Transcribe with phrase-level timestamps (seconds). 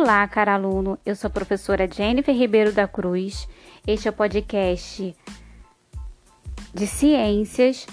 [0.00, 0.96] Olá, cara aluno.
[1.04, 3.48] Eu sou a professora Jennifer Ribeiro da Cruz.
[3.84, 5.12] Este é o podcast
[6.72, 7.84] de Ciências,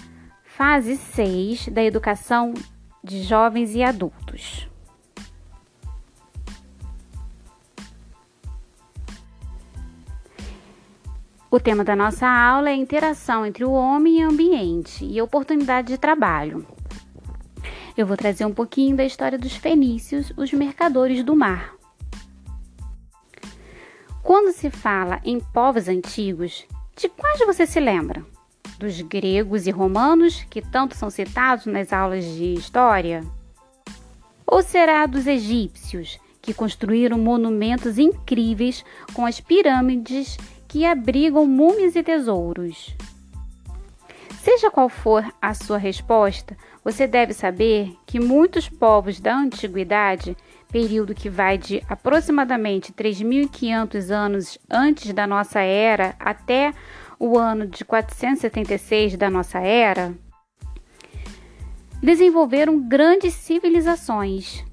[0.43, 2.53] fase 6 da educação
[3.03, 4.69] de jovens e adultos.
[11.49, 15.19] O tema da nossa aula é a interação entre o homem e o ambiente e
[15.19, 16.67] oportunidade de trabalho.
[17.97, 21.73] Eu vou trazer um pouquinho da história dos fenícios, os mercadores do mar.
[24.37, 28.21] Quando se fala em povos antigos, de quais você se lembra?
[28.77, 33.23] Dos gregos e romanos, que tanto são citados nas aulas de história?
[34.45, 42.03] Ou será dos egípcios, que construíram monumentos incríveis com as pirâmides que abrigam múmias e
[42.03, 42.93] tesouros?
[44.43, 50.35] Seja qual for a sua resposta, você deve saber que muitos povos da antiguidade,
[50.75, 56.73] período que vai de aproximadamente 3.500 anos antes da nossa era até
[57.17, 60.13] o ano de 476 da nossa era,
[62.03, 64.65] desenvolveram grandes civilizações.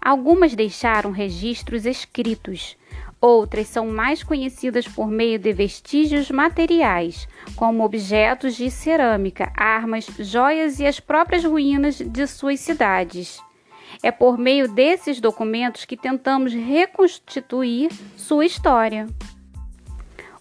[0.00, 2.76] Algumas deixaram registros escritos,
[3.20, 10.80] Outras são mais conhecidas por meio de vestígios materiais, como objetos de cerâmica, armas, joias
[10.80, 13.40] e as próprias ruínas de suas cidades.
[14.02, 19.06] É por meio desses documentos que tentamos reconstituir sua história.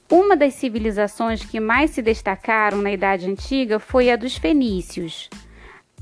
[0.10, 5.30] Uma das civilizações que mais se destacaram na Idade Antiga foi a dos fenícios,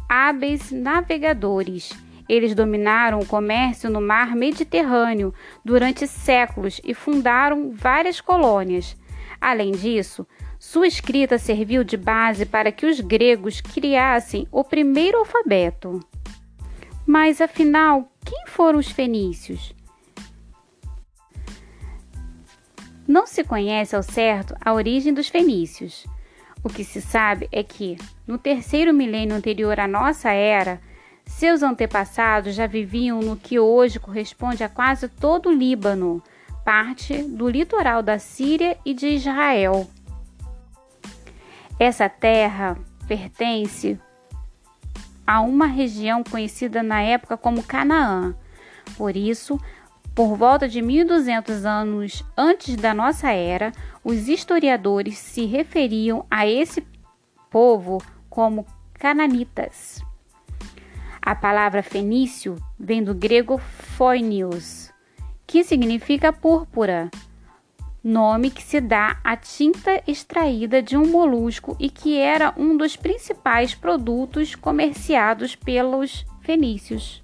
[0.10, 1.94] hábeis navegadores
[2.30, 5.34] eles dominaram o comércio no mar Mediterrâneo
[5.66, 8.96] durante séculos e fundaram várias colônias.
[9.42, 10.28] Além disso,
[10.60, 16.00] sua escrita serviu de base para que os gregos criassem o primeiro alfabeto.
[17.12, 19.74] Mas afinal, quem foram os fenícios?
[23.08, 26.06] Não se conhece ao certo a origem dos fenícios.
[26.64, 30.80] O que se sabe é que, no terceiro milênio anterior à nossa era,
[31.26, 36.22] seus antepassados já viviam no que hoje corresponde a quase todo o Líbano,
[36.64, 39.90] parte do litoral da Síria e de Israel.
[41.80, 42.78] Essa terra
[43.08, 44.00] pertence
[45.30, 48.34] a uma região conhecida na época como Canaã.
[48.98, 49.60] Por isso,
[50.16, 53.72] por volta de 1200 anos antes da nossa era,
[54.04, 56.84] os historiadores se referiam a esse
[57.48, 60.04] povo como cananitas.
[61.22, 64.92] A palavra fenício vem do grego phoinios,
[65.46, 67.08] que significa púrpura,
[68.04, 72.96] nome que se dá à tinta extraída de um molusco e que era um dos
[72.96, 77.24] principais produtos comerciados pelos fenícios.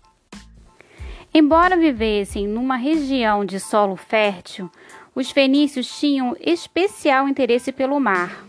[1.33, 4.69] Embora vivessem numa região de solo fértil,
[5.13, 8.45] os fenícios tinham especial interesse pelo mar,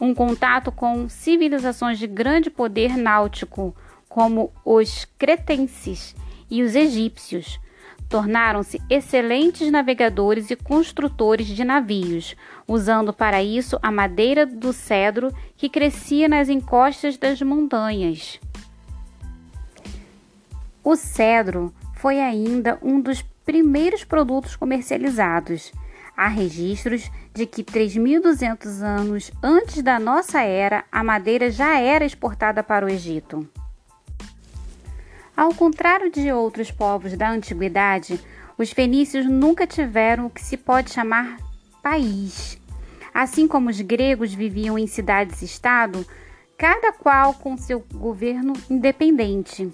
[0.00, 3.74] um contato com civilizações de grande poder náutico
[4.08, 6.14] como os cretenses
[6.50, 7.60] e os egípcios,
[8.08, 12.34] tornaram-se excelentes navegadores e construtores de navios,
[12.66, 18.40] usando para isso a madeira do cedro que crescia nas encostas das montanhas.
[20.82, 25.72] O cedro foi ainda um dos primeiros produtos comercializados.
[26.16, 32.62] Há registros de que 3.200 anos antes da nossa era, a madeira já era exportada
[32.62, 33.48] para o Egito.
[35.38, 38.18] Ao contrário de outros povos da antiguidade,
[38.58, 41.36] os fenícios nunca tiveram o que se pode chamar
[41.80, 42.60] país.
[43.14, 46.04] Assim como os gregos viviam em cidades-estado,
[46.56, 49.70] cada qual com seu governo independente.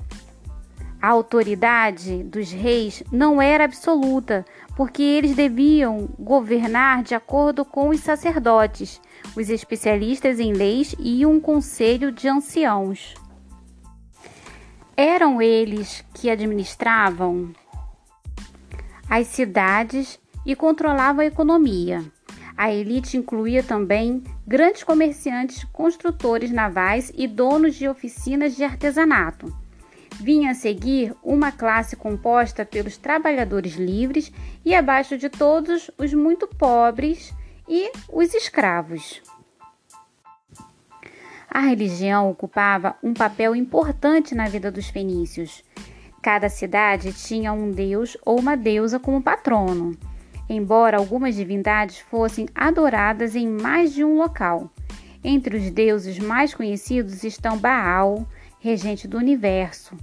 [1.01, 4.45] A autoridade dos reis não era absoluta,
[4.77, 9.01] porque eles deviam governar de acordo com os sacerdotes,
[9.35, 13.15] os especialistas em leis e um conselho de anciãos.
[14.97, 17.53] Eram eles que administravam
[19.11, 22.05] as cidades e controlavam a economia.
[22.57, 29.53] A elite incluía também grandes comerciantes, construtores navais e donos de oficinas de artesanato.
[30.21, 34.33] Vinha a seguir uma classe composta pelos trabalhadores livres
[34.65, 37.35] e abaixo de todos os muito pobres
[37.69, 39.21] e os escravos.
[41.55, 45.63] A religião ocupava um papel importante na vida dos fenícios.
[46.21, 49.97] Cada cidade tinha um deus ou uma deusa como patrono,
[50.49, 54.69] embora algumas divindades fossem adoradas em mais de um local.
[55.23, 58.27] Entre os deuses mais conhecidos estão Baal,
[58.59, 59.97] regente do universo,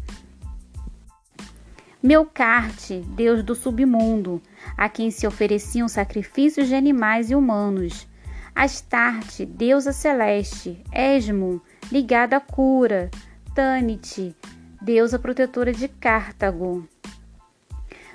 [2.02, 4.42] Melcarte, deus do submundo,
[4.78, 8.08] a quem se ofereciam sacrifícios de animais e humanos.
[8.56, 10.82] Astarte, deusa celeste.
[10.92, 11.62] Esmo,
[11.92, 13.10] ligada à cura.
[13.56, 14.36] Tanit,
[14.82, 16.88] deusa protetora de Cartago.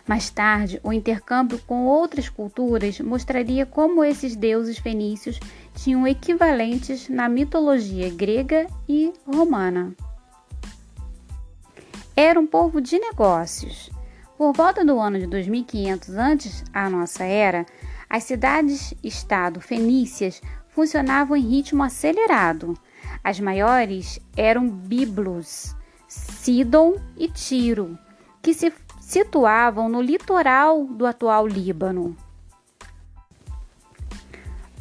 [0.06, 5.40] Mais tarde, o intercâmbio com outras culturas mostraria como esses deuses fenícios
[5.74, 9.94] tinham equivalentes na mitologia grega e romana
[12.16, 13.90] era um povo de negócios.
[14.38, 17.66] Por volta do ano de 2500 antes a nossa era,
[18.08, 22.78] as cidades-estado fenícias funcionavam em ritmo acelerado.
[23.22, 25.74] As maiores eram Biblos,
[26.06, 27.98] Sidon e Tiro,
[28.42, 32.16] que se situavam no litoral do atual Líbano.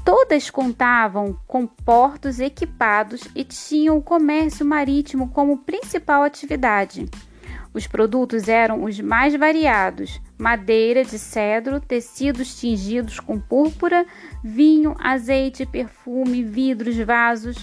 [0.03, 7.09] Todas contavam com portos equipados e tinham o comércio marítimo como principal atividade.
[7.75, 14.05] Os produtos eram os mais variados: madeira de cedro, tecidos tingidos com púrpura,
[14.41, 17.57] vinho, azeite, perfume, vidros, vasos.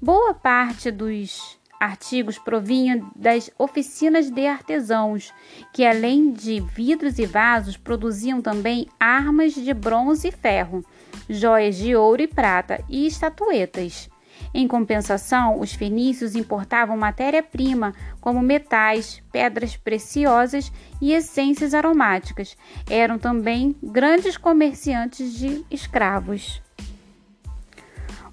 [0.00, 5.32] Boa parte dos artigos provinha das oficinas de artesãos,
[5.72, 10.84] que além de vidros e vasos, produziam também armas de bronze e ferro
[11.28, 14.08] joias de ouro e prata e estatuetas.
[14.52, 22.56] Em compensação, os fenícios importavam matéria-prima como metais, pedras preciosas e essências aromáticas.
[22.88, 26.62] Eram também grandes comerciantes de escravos.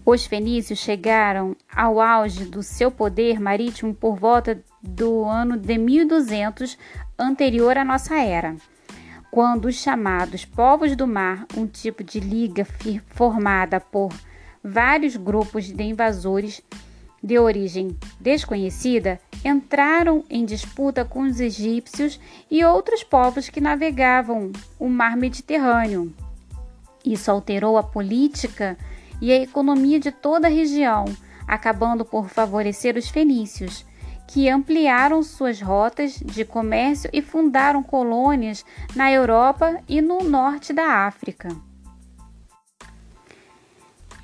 [0.05, 6.77] Os fenícios chegaram ao auge do seu poder marítimo por volta do ano de 1200
[7.17, 8.55] anterior à nossa era
[9.35, 12.65] quando os chamados povos do mar, um tipo de liga
[13.07, 14.09] formada por
[14.65, 16.59] vários grupos de invasores
[17.21, 22.19] de origem desconhecida, entraram em disputa com os egípcios
[22.49, 26.13] e outros povos que navegavam o mar Mediterrâneo.
[27.03, 28.77] Isso alterou a política
[29.21, 31.05] e a economia de toda a região,
[31.47, 33.85] acabando por favorecer os fenícios
[34.27, 38.65] que ampliaram suas rotas de comércio e fundaram colônias
[38.95, 41.49] na Europa e no norte da África.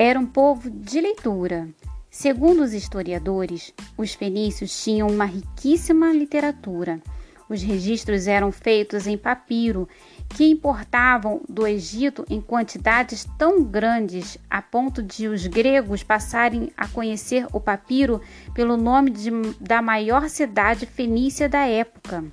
[0.04, 1.70] Era um povo de leitura.
[2.10, 7.00] Segundo os historiadores, os fenícios tinham uma riquíssima literatura.
[7.48, 9.88] Os registros eram feitos em papiro
[10.28, 16.88] que importavam do Egito em quantidades tão grandes a ponto de os gregos passarem a
[16.88, 18.20] conhecer o papiro
[18.56, 22.26] pelo nome de, da maior cidade fenícia da época,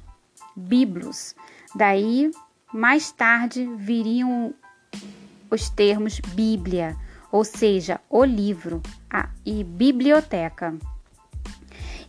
[0.56, 1.34] Biblos.
[1.74, 2.30] Daí,
[2.72, 4.54] mais tarde, viriam
[5.50, 6.96] os termos Bíblia,
[7.30, 10.76] ou seja, o livro, a, e biblioteca.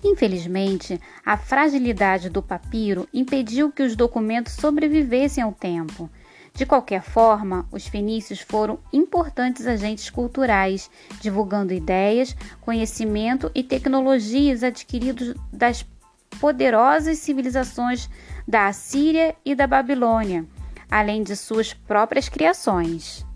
[0.03, 6.09] Infelizmente, a fragilidade do papiro impediu que os documentos sobrevivessem ao tempo.
[6.53, 10.89] De qualquer forma, os fenícios foram importantes agentes culturais,
[11.21, 15.85] divulgando ideias, conhecimento e tecnologias adquiridos das
[16.39, 18.09] poderosas civilizações
[18.47, 20.45] da Assíria e da Babilônia,
[20.89, 23.28] além de suas próprias criações.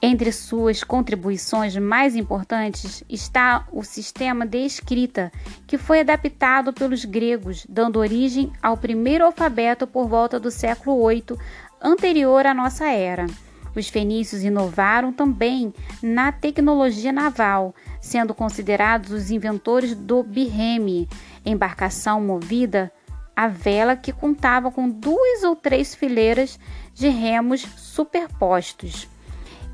[0.00, 5.32] Entre suas contribuições mais importantes está o sistema de escrita,
[5.66, 11.36] que foi adaptado pelos gregos, dando origem ao primeiro alfabeto por volta do século VIII,
[11.82, 13.26] anterior à nossa era.
[13.74, 21.08] Os fenícios inovaram também na tecnologia naval, sendo considerados os inventores do birreme,
[21.44, 22.92] embarcação movida
[23.34, 26.58] a vela que contava com duas ou três fileiras
[26.94, 29.08] de remos superpostos.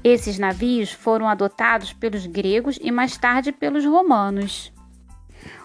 [0.05, 4.71] Esses navios foram adotados pelos gregos e mais tarde pelos romanos.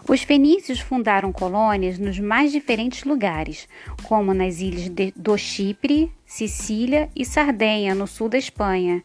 [0.07, 3.67] Os fenícios fundaram colônias nos mais diferentes lugares,
[4.03, 9.03] como nas ilhas de, do Chipre, Sicília e Sardenha, no sul da Espanha,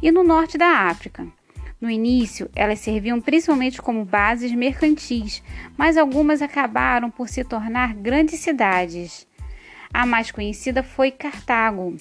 [0.00, 1.26] e no norte da África.
[1.80, 5.42] No início, elas serviam principalmente como bases mercantis,
[5.76, 9.26] mas algumas acabaram por se tornar grandes cidades.
[9.92, 11.96] A mais conhecida foi Cartago,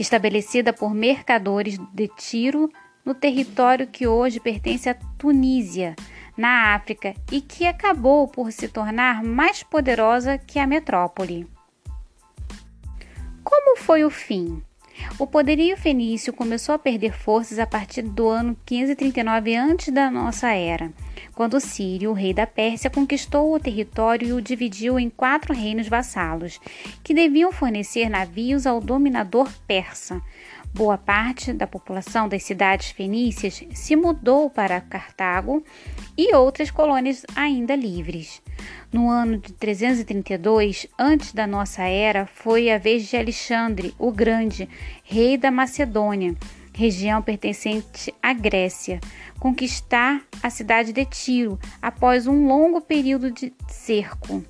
[0.00, 2.70] estabelecida por mercadores de Tiro
[3.04, 5.94] no território que hoje pertence à Tunísia,
[6.36, 11.46] na África, e que acabou por se tornar mais poderosa que a metrópole.
[13.44, 14.62] Como foi o fim?
[15.18, 19.90] O poderio fenício começou a perder forças a partir do ano 539 a.C.
[19.90, 20.90] da nossa era
[21.34, 25.88] quando Sírio, o rei da Pérsia, conquistou o território e o dividiu em quatro reinos
[25.88, 26.60] vassalos,
[27.02, 30.20] que deviam fornecer navios ao dominador persa.
[30.74, 35.64] Boa parte da população das cidades fenícias se mudou para Cartago
[36.16, 38.42] e outras colônias ainda livres.
[38.92, 44.68] No ano de 332 antes da nossa era, foi a vez de Alexandre o Grande,
[45.04, 46.34] rei da Macedônia,
[46.74, 49.00] região pertencente à Grécia,
[49.38, 54.42] conquistar a cidade de Tiro após um longo período de cerco.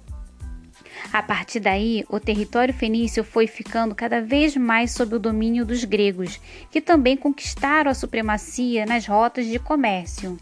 [1.12, 5.84] A partir daí, o território fenício foi ficando cada vez mais sob o domínio dos
[5.84, 10.38] gregos, que também conquistaram a supremacia nas rotas de comércio.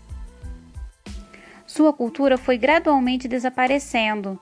[1.79, 4.37] Sua cultura foi gradualmente desaparecendo,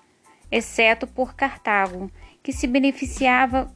[0.50, 2.10] exceto por Cartago,
[2.42, 3.70] que se beneficiava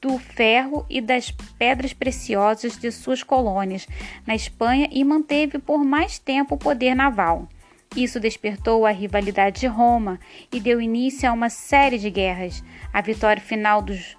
[0.00, 3.86] do ferro e das pedras preciosas de suas colônias
[4.26, 7.48] na Espanha e manteve por mais tempo o poder naval.
[7.94, 10.18] Isso despertou a rivalidade de Roma
[10.52, 12.64] e deu início a uma série de guerras.
[12.92, 14.16] A vitória final dos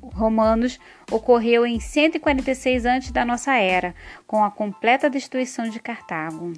[0.00, 3.12] romanos ocorreu em 146 a.C.
[3.12, 3.94] da nossa era,
[4.26, 6.54] com a completa destruição de Cartago.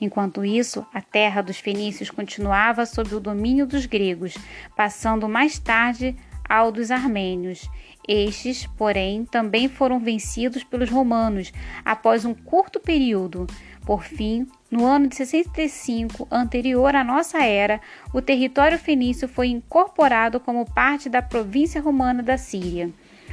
[0.00, 4.34] Enquanto isso, a terra dos fenícios continuava sob o domínio dos gregos,
[4.76, 6.14] passando mais tarde
[6.48, 7.68] ao dos armênios.
[8.08, 11.52] Estes, porém, também foram vencidos pelos romanos
[11.84, 13.46] após um curto período.
[13.84, 17.80] Por fim, no ano de 65, anterior à nossa era,
[18.12, 22.90] o território fenício foi incorporado como parte da província romana da Síria.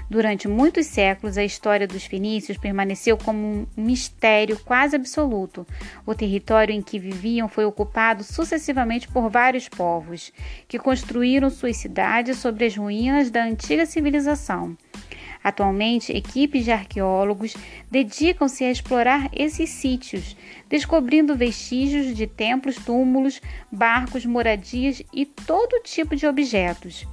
[0.10, 5.66] Durante muitos séculos, a história dos fenícios permaneceu como um mistério quase absoluto.
[6.06, 10.32] O território em que viviam foi ocupado sucessivamente por vários povos,
[10.68, 14.78] que construíram suas cidades sobre as ruínas da antiga civilização.
[15.44, 17.54] Atualmente, equipes de arqueólogos
[17.92, 20.38] dedicam-se a explorar esses sítios,
[20.70, 27.06] descobrindo vestígios de templos, túmulos, barcos, moradias e todo tipo de objetos.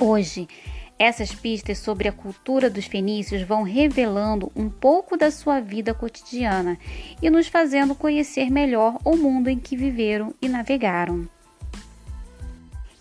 [0.00, 0.48] Hoje,
[0.98, 6.78] essas pistas sobre a cultura dos fenícios vão revelando um pouco da sua vida cotidiana
[7.20, 11.28] e nos fazendo conhecer melhor o mundo em que viveram e navegaram.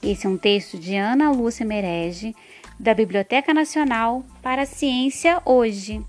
[0.02, 2.36] Esse é um texto de Ana Lúcia Merege,
[2.80, 6.04] da Biblioteca Nacional para a Ciência Hoje.